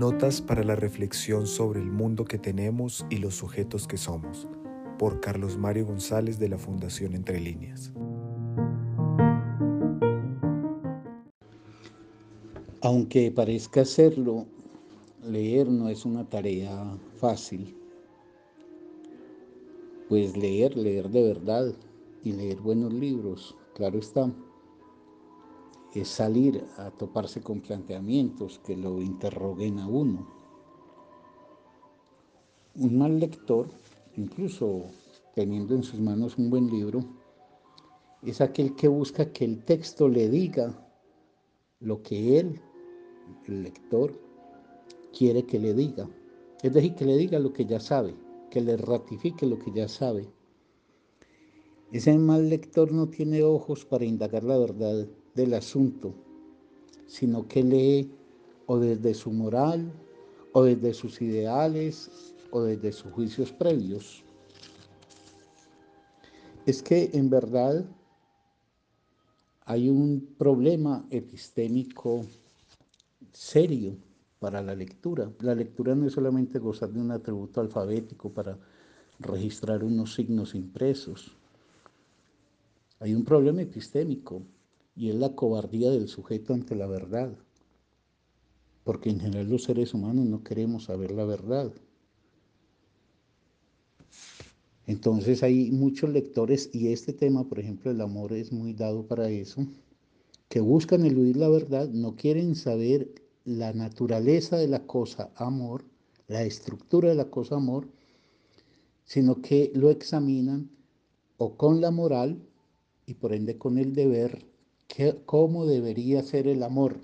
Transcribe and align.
Notas 0.00 0.40
para 0.40 0.64
la 0.64 0.76
reflexión 0.76 1.46
sobre 1.46 1.78
el 1.78 1.90
mundo 1.90 2.24
que 2.24 2.38
tenemos 2.38 3.04
y 3.10 3.18
los 3.18 3.34
sujetos 3.34 3.86
que 3.86 3.98
somos, 3.98 4.48
por 4.98 5.20
Carlos 5.20 5.58
Mario 5.58 5.84
González 5.84 6.38
de 6.38 6.48
la 6.48 6.56
Fundación 6.56 7.12
Entre 7.12 7.38
Líneas. 7.38 7.92
Aunque 12.80 13.30
parezca 13.30 13.84
serlo, 13.84 14.46
leer 15.22 15.68
no 15.68 15.90
es 15.90 16.06
una 16.06 16.26
tarea 16.26 16.96
fácil. 17.18 17.76
Pues 20.08 20.34
leer, 20.34 20.78
leer 20.78 21.10
de 21.10 21.22
verdad 21.24 21.74
y 22.24 22.32
leer 22.32 22.58
buenos 22.62 22.94
libros, 22.94 23.54
claro 23.74 23.98
está, 23.98 24.32
es 25.94 26.08
salir 26.08 26.64
a 26.76 26.90
toparse 26.90 27.40
con 27.40 27.60
planteamientos 27.60 28.60
que 28.60 28.76
lo 28.76 29.00
interroguen 29.00 29.78
a 29.78 29.88
uno. 29.88 30.28
Un 32.76 32.98
mal 32.98 33.18
lector, 33.18 33.68
incluso 34.16 34.84
teniendo 35.34 35.74
en 35.74 35.82
sus 35.82 35.98
manos 35.98 36.38
un 36.38 36.50
buen 36.50 36.68
libro, 36.68 37.04
es 38.22 38.40
aquel 38.40 38.76
que 38.76 38.86
busca 38.86 39.32
que 39.32 39.44
el 39.44 39.64
texto 39.64 40.08
le 40.08 40.28
diga 40.28 40.86
lo 41.80 42.02
que 42.02 42.38
él, 42.38 42.60
el 43.46 43.62
lector, 43.62 44.12
quiere 45.16 45.44
que 45.44 45.58
le 45.58 45.74
diga. 45.74 46.08
Es 46.62 46.72
decir, 46.72 46.94
que 46.94 47.06
le 47.06 47.16
diga 47.16 47.38
lo 47.38 47.52
que 47.52 47.64
ya 47.64 47.80
sabe, 47.80 48.14
que 48.50 48.60
le 48.60 48.76
ratifique 48.76 49.46
lo 49.46 49.58
que 49.58 49.72
ya 49.72 49.88
sabe. 49.88 50.28
Ese 51.90 52.16
mal 52.18 52.48
lector 52.48 52.92
no 52.92 53.08
tiene 53.08 53.42
ojos 53.42 53.84
para 53.84 54.04
indagar 54.04 54.44
la 54.44 54.58
verdad 54.58 55.08
del 55.34 55.54
asunto, 55.54 56.14
sino 57.06 57.46
que 57.46 57.62
lee 57.62 58.10
o 58.66 58.78
desde 58.78 59.14
su 59.14 59.32
moral, 59.32 59.92
o 60.52 60.64
desde 60.64 60.94
sus 60.94 61.20
ideales, 61.22 62.10
o 62.50 62.62
desde 62.62 62.92
sus 62.92 63.12
juicios 63.12 63.52
previos. 63.52 64.22
Es 66.66 66.82
que 66.82 67.10
en 67.14 67.30
verdad 67.30 67.84
hay 69.64 69.88
un 69.88 70.34
problema 70.36 71.06
epistémico 71.10 72.24
serio 73.32 73.96
para 74.38 74.62
la 74.62 74.74
lectura. 74.74 75.30
La 75.40 75.54
lectura 75.54 75.94
no 75.94 76.06
es 76.06 76.12
solamente 76.12 76.58
gozar 76.58 76.90
de 76.90 77.00
un 77.00 77.10
atributo 77.10 77.60
alfabético 77.60 78.30
para 78.30 78.58
registrar 79.20 79.84
unos 79.84 80.14
signos 80.14 80.54
impresos. 80.54 81.36
Hay 82.98 83.14
un 83.14 83.24
problema 83.24 83.62
epistémico 83.62 84.42
y 84.94 85.10
es 85.10 85.14
la 85.16 85.34
cobardía 85.34 85.90
del 85.90 86.08
sujeto 86.08 86.54
ante 86.54 86.74
la 86.74 86.86
verdad. 86.86 87.36
Porque 88.84 89.10
en 89.10 89.20
general 89.20 89.48
los 89.48 89.64
seres 89.64 89.94
humanos 89.94 90.26
no 90.26 90.42
queremos 90.42 90.84
saber 90.84 91.10
la 91.12 91.24
verdad. 91.24 91.72
Entonces 94.86 95.42
hay 95.42 95.70
muchos 95.70 96.10
lectores, 96.10 96.68
y 96.72 96.88
este 96.88 97.12
tema, 97.12 97.48
por 97.48 97.60
ejemplo, 97.60 97.90
el 97.90 98.00
amor 98.00 98.32
es 98.32 98.50
muy 98.50 98.72
dado 98.72 99.06
para 99.06 99.30
eso, 99.30 99.64
que 100.48 100.60
buscan 100.60 101.06
eludir 101.06 101.36
la 101.36 101.48
verdad, 101.48 101.88
no 101.90 102.16
quieren 102.16 102.56
saber 102.56 103.08
la 103.44 103.72
naturaleza 103.72 104.56
de 104.56 104.66
la 104.66 104.84
cosa 104.86 105.30
amor, 105.36 105.84
la 106.26 106.42
estructura 106.42 107.10
de 107.10 107.14
la 107.14 107.30
cosa 107.30 107.54
amor, 107.54 107.88
sino 109.04 109.40
que 109.40 109.70
lo 109.74 109.90
examinan 109.90 110.70
o 111.36 111.56
con 111.56 111.80
la 111.80 111.90
moral 111.90 112.42
y 113.06 113.14
por 113.14 113.32
ende 113.32 113.58
con 113.58 113.78
el 113.78 113.94
deber 113.94 114.49
cómo 115.26 115.66
debería 115.66 116.22
ser 116.22 116.46
el 116.46 116.62
amor, 116.62 116.96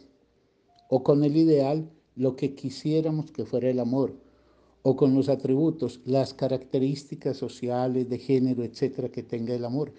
o 0.89 1.03
con 1.03 1.25
el 1.25 1.37
ideal, 1.37 1.91
lo 2.15 2.37
que 2.37 2.55
quisiéramos 2.55 3.31
que 3.31 3.45
fuera 3.45 3.70
el 3.70 3.81
amor, 3.81 4.15
o 4.83 4.97
con 4.97 5.15
los 5.15 5.29
atributos, 5.29 6.01
las 6.05 6.33
características 6.33 7.36
sociales, 7.36 8.08
de 8.08 8.19
género, 8.19 8.64
etcétera, 8.64 9.08
que 9.11 9.23
tenga 9.23 9.55
el 9.55 9.64
amor. 9.64 9.92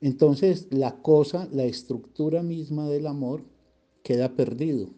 Entonces, 0.00 0.68
la 0.70 0.96
cosa, 1.02 1.48
la 1.52 1.64
estructura 1.64 2.42
misma 2.42 2.88
del 2.88 3.06
amor, 3.06 3.42
queda 4.02 4.36
perdido. 4.36 4.90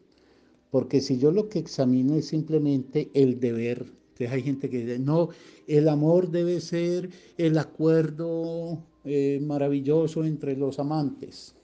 Porque 0.71 1.01
si 1.01 1.19
yo 1.19 1.33
lo 1.33 1.49
que 1.49 1.59
examino 1.59 2.15
es 2.17 2.27
simplemente 2.27 3.11
el 3.15 3.41
deber, 3.41 3.87
entonces 4.09 4.31
hay 4.31 4.43
gente 4.43 4.69
que 4.69 4.85
dice, 4.85 4.99
no, 4.99 5.29
el 5.67 5.89
amor 5.89 6.31
debe 6.31 6.61
ser 6.61 7.11
el 7.37 7.59
acuerdo 7.59 8.79
eh, 9.05 9.41
maravilloso 9.43 10.25
entre 10.25 10.57
los 10.57 10.79
amantes. 10.79 11.56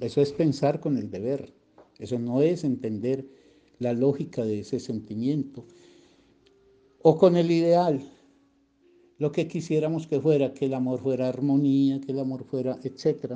Eso 0.00 0.22
es 0.22 0.32
pensar 0.32 0.80
con 0.80 0.96
el 0.96 1.10
deber. 1.10 1.52
Eso 1.98 2.18
no 2.18 2.40
es 2.40 2.64
entender 2.64 3.26
la 3.78 3.92
lógica 3.92 4.44
de 4.44 4.60
ese 4.60 4.80
sentimiento. 4.80 5.64
O 7.02 7.16
con 7.18 7.36
el 7.36 7.50
ideal. 7.50 8.00
Lo 9.18 9.30
que 9.32 9.46
quisiéramos 9.46 10.06
que 10.06 10.18
fuera, 10.18 10.54
que 10.54 10.64
el 10.64 10.74
amor 10.74 11.00
fuera 11.00 11.28
armonía, 11.28 12.00
que 12.00 12.12
el 12.12 12.18
amor 12.18 12.44
fuera, 12.44 12.78
etc. 12.82 13.34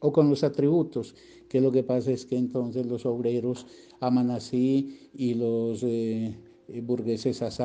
O 0.00 0.12
con 0.12 0.28
los 0.28 0.42
atributos, 0.42 1.14
que 1.48 1.60
lo 1.60 1.70
que 1.70 1.84
pasa 1.84 2.10
es 2.10 2.26
que 2.26 2.36
entonces 2.36 2.86
los 2.86 3.06
obreros 3.06 3.66
aman 4.00 4.32
así 4.32 5.08
y 5.14 5.34
los 5.34 5.84
eh, 5.84 6.36
burgueses 6.82 7.42
así. 7.42 7.62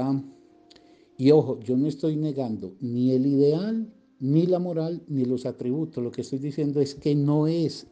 Y 1.17 1.31
ojo, 1.31 1.59
yo 1.59 1.75
no 1.75 1.87
estoy 1.87 2.15
negando 2.15 2.75
ni 2.79 3.11
el 3.11 3.25
ideal, 3.25 3.91
ni 4.19 4.45
la 4.45 4.59
moral, 4.59 5.01
ni 5.07 5.25
los 5.25 5.47
atributos. 5.47 6.03
Lo 6.03 6.11
que 6.11 6.21
estoy 6.21 6.39
diciendo 6.39 6.79
es 6.81 6.93
que 6.93 7.15
no 7.15 7.47
es 7.47 7.87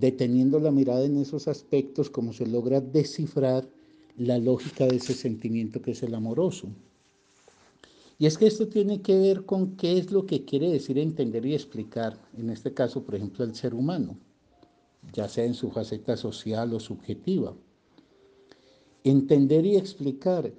deteniendo 0.00 0.58
la 0.58 0.70
mirada 0.70 1.04
en 1.04 1.18
esos 1.18 1.46
aspectos, 1.46 2.08
como 2.08 2.32
se 2.32 2.46
logra 2.46 2.80
descifrar 2.80 3.68
la 4.16 4.38
lógica 4.38 4.86
de 4.86 4.96
ese 4.96 5.12
sentimiento 5.12 5.82
que 5.82 5.90
es 5.92 6.02
el 6.02 6.14
amoroso. 6.14 6.68
Y 8.18 8.26
es 8.26 8.36
que 8.36 8.46
esto 8.46 8.68
tiene 8.68 9.00
que 9.00 9.18
ver 9.18 9.44
con 9.44 9.76
qué 9.76 9.98
es 9.98 10.10
lo 10.10 10.26
que 10.26 10.44
quiere 10.44 10.70
decir 10.70 10.98
entender 10.98 11.44
y 11.46 11.54
explicar, 11.54 12.18
en 12.36 12.50
este 12.50 12.72
caso, 12.74 13.02
por 13.02 13.14
ejemplo, 13.14 13.44
el 13.44 13.54
ser 13.54 13.74
humano, 13.74 14.16
ya 15.12 15.28
sea 15.28 15.44
en 15.44 15.54
su 15.54 15.70
faceta 15.70 16.16
social 16.16 16.72
o 16.74 16.80
subjetiva. 16.80 17.54
Entender 19.04 19.64
y 19.64 19.76
explicar 19.76 20.52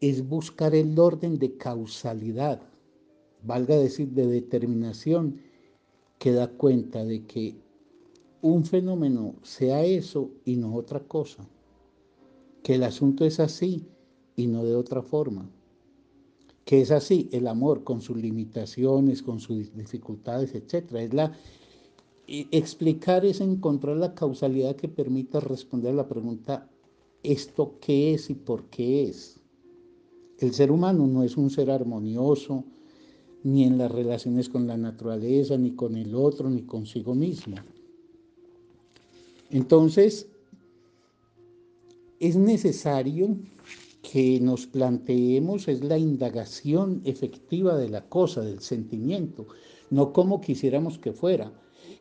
es 0.00 0.26
buscar 0.26 0.74
el 0.74 0.98
orden 0.98 1.38
de 1.38 1.56
causalidad, 1.56 2.62
valga 3.42 3.76
decir, 3.76 4.08
de 4.08 4.26
determinación, 4.26 5.40
que 6.18 6.32
da 6.32 6.48
cuenta 6.48 7.04
de 7.04 7.24
que 7.26 7.54
un 8.42 8.64
fenómeno 8.64 9.34
sea 9.42 9.84
eso 9.84 10.30
y 10.44 10.56
no 10.56 10.74
otra 10.74 11.00
cosa, 11.00 11.48
que 12.62 12.74
el 12.74 12.82
asunto 12.82 13.24
es 13.24 13.40
así 13.40 13.86
y 14.36 14.46
no 14.46 14.64
de 14.64 14.76
otra 14.76 15.02
forma, 15.02 15.50
que 16.64 16.80
es 16.80 16.90
así 16.90 17.28
el 17.32 17.46
amor 17.46 17.84
con 17.84 18.00
sus 18.00 18.16
limitaciones, 18.16 19.22
con 19.22 19.40
sus 19.40 19.74
dificultades, 19.74 20.54
etc. 20.54 20.92
Es 20.94 21.14
la 21.14 21.32
explicar 22.28 23.24
es 23.24 23.40
encontrar 23.40 23.96
la 23.96 24.14
causalidad 24.14 24.76
que 24.76 24.88
permita 24.88 25.40
responder 25.40 25.92
a 25.92 25.96
la 25.96 26.08
pregunta 26.08 26.68
¿esto 27.22 27.78
qué 27.80 28.14
es 28.14 28.30
y 28.30 28.34
por 28.34 28.64
qué 28.66 29.04
es? 29.04 29.40
El 30.38 30.52
ser 30.52 30.70
humano 30.70 31.06
no 31.06 31.24
es 31.24 31.36
un 31.36 31.50
ser 31.50 31.70
armonioso, 31.70 32.64
ni 33.42 33.64
en 33.64 33.78
las 33.78 33.90
relaciones 33.90 34.48
con 34.48 34.66
la 34.66 34.76
naturaleza, 34.76 35.56
ni 35.56 35.72
con 35.72 35.96
el 35.96 36.14
otro, 36.14 36.48
ni 36.50 36.62
consigo 36.62 37.14
mismo. 37.14 37.56
Entonces, 39.50 40.28
es 42.20 42.36
necesario 42.36 43.36
que 44.02 44.40
nos 44.40 44.66
planteemos 44.66 45.68
es 45.68 45.84
la 45.84 45.98
indagación 45.98 47.02
efectiva 47.04 47.76
de 47.76 47.88
la 47.88 48.08
cosa, 48.08 48.40
del 48.42 48.60
sentimiento, 48.60 49.46
no 49.90 50.12
como 50.12 50.40
quisiéramos 50.40 50.98
que 50.98 51.12
fuera, 51.12 51.52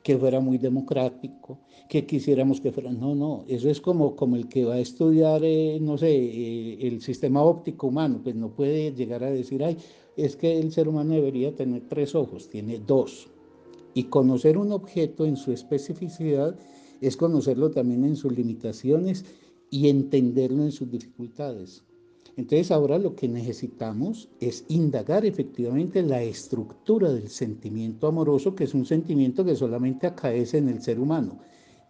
que 0.04 0.18
fuera 0.18 0.40
muy 0.40 0.58
democrático, 0.58 1.60
que 1.90 2.06
quisiéramos 2.06 2.62
que 2.62 2.72
fuera, 2.72 2.92
no, 2.92 3.16
no, 3.16 3.46
eso 3.48 3.70
es 3.70 3.82
como, 3.82 4.16
como 4.16 4.36
el 4.36 4.48
que 4.48 4.66
va 4.66 4.76
a 4.76 4.80
estudiar, 4.80 5.42
eh, 5.44 5.80
no 5.82 5.98
sé, 5.98 6.14
eh, 6.16 6.78
el 6.88 7.02
sistema 7.02 7.42
óptico 7.42 7.88
humano, 7.88 8.22
pues 8.24 8.36
no 8.36 8.50
puede 8.50 8.94
llegar 8.94 9.24
a 9.24 9.32
decir, 9.32 9.64
ay, 9.64 9.78
es 10.16 10.36
que 10.36 10.60
el 10.60 10.72
ser 10.72 10.88
humano 10.88 11.14
debería 11.14 11.56
tener 11.56 11.88
tres 11.88 12.16
ojos, 12.16 12.50
tiene 12.50 12.80
dos, 12.80 13.28
y 13.94 14.04
conocer 14.04 14.58
un 14.58 14.72
objeto 14.72 15.26
en 15.26 15.38
su 15.38 15.52
especificidad 15.52 16.58
es 17.02 17.18
conocerlo 17.18 17.72
también 17.72 18.06
en 18.06 18.16
sus 18.16 18.32
limitaciones 18.32 19.26
y 19.70 19.90
entenderlo 19.90 20.64
en 20.64 20.72
sus 20.72 20.90
dificultades. 20.90 21.84
Entonces 22.38 22.70
ahora 22.72 23.00
lo 23.00 23.16
que 23.16 23.28
necesitamos 23.28 24.30
es 24.40 24.64
indagar 24.68 25.26
efectivamente 25.26 26.04
la 26.04 26.22
estructura 26.22 27.12
del 27.12 27.30
sentimiento 27.30 28.08
amoroso, 28.08 28.54
que 28.54 28.66
es 28.66 28.76
un 28.76 28.86
sentimiento 28.86 29.44
que 29.44 29.56
solamente 29.56 30.06
acaece 30.06 30.60
en 30.60 30.70
el 30.70 30.82
ser 30.82 31.00
humano. 31.00 31.40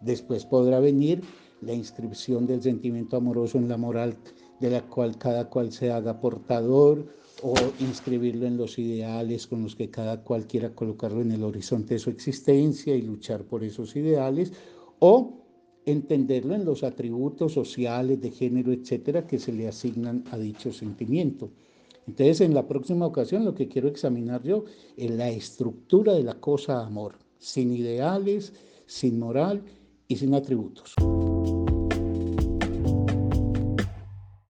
Después 0.00 0.46
podrá 0.46 0.80
venir 0.80 1.22
la 1.60 1.74
inscripción 1.74 2.46
del 2.46 2.62
sentimiento 2.62 3.16
amoroso 3.16 3.58
en 3.58 3.68
la 3.68 3.76
moral 3.76 4.16
de 4.58 4.70
la 4.70 4.82
cual 4.82 5.18
cada 5.18 5.50
cual 5.50 5.70
se 5.70 5.90
haga 5.92 6.18
portador 6.18 7.06
o 7.42 7.54
inscribirlo 7.80 8.46
en 8.46 8.56
los 8.56 8.78
ideales 8.78 9.46
con 9.46 9.62
los 9.62 9.76
que 9.76 9.90
cada 9.90 10.22
cual 10.22 10.46
quiera 10.46 10.74
colocarlo 10.74 11.20
en 11.20 11.32
el 11.32 11.44
horizonte 11.44 11.94
de 11.94 12.00
su 12.00 12.10
existencia 12.10 12.96
y 12.96 13.02
luchar 13.02 13.44
por 13.44 13.62
esos 13.64 13.94
ideales 13.96 14.52
o 15.00 15.38
entenderlo 15.84 16.54
en 16.54 16.64
los 16.64 16.82
atributos 16.82 17.52
sociales, 17.52 18.20
de 18.20 18.30
género, 18.30 18.72
etcétera, 18.72 19.26
que 19.26 19.38
se 19.38 19.52
le 19.52 19.68
asignan 19.68 20.24
a 20.30 20.38
dicho 20.38 20.72
sentimiento. 20.72 21.50
Entonces, 22.06 22.40
en 22.40 22.54
la 22.54 22.66
próxima 22.66 23.06
ocasión, 23.06 23.44
lo 23.44 23.54
que 23.54 23.68
quiero 23.68 23.88
examinar 23.88 24.42
yo 24.42 24.64
es 24.96 25.10
la 25.10 25.30
estructura 25.30 26.14
de 26.14 26.24
la 26.24 26.34
cosa 26.34 26.84
amor, 26.84 27.16
sin 27.38 27.72
ideales, 27.72 28.52
sin 28.86 29.18
moral 29.18 29.62
y 30.08 30.16
sin 30.16 30.34
atributos. 30.34 30.94